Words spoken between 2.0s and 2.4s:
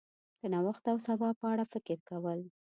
کول